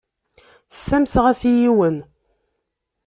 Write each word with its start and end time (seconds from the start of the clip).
Ssamseɣ-as 0.71 1.41
i 1.49 1.51
yiwen. 1.59 1.97